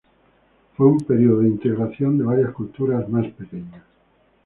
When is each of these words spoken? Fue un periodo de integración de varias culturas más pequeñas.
Fue 0.75 0.87
un 0.87 1.01
periodo 1.01 1.41
de 1.41 1.47
integración 1.47 2.17
de 2.17 2.23
varias 2.23 2.53
culturas 2.53 3.07
más 3.07 3.27
pequeñas. 3.33 3.83